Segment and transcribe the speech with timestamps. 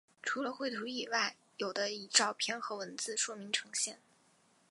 [0.23, 3.99] 除了绘图之外有的以照片和文字说明呈现。